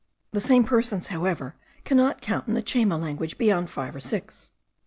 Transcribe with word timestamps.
The 0.31 0.39
same 0.39 0.63
persons, 0.63 1.09
however, 1.09 1.53
cannot 1.85 2.21
count 2.21 2.47
in 2.47 2.55
the 2.55 2.63
Chayma 2.63 2.99
language 2.99 3.37
beyond 3.37 3.69
five 3.69 3.95
or 3.95 3.99
six. 3.99 4.49